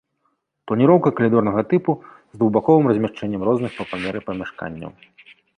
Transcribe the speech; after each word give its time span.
Планіроўка 0.71 1.11
калідорнага 1.19 1.61
тыпу 1.75 1.91
з 2.07 2.39
двухбаковым 2.39 2.89
размяшчэннем 2.93 3.41
розных 3.51 3.71
па 3.79 3.83
памеры 3.93 4.19
памяшканняў. 4.31 4.91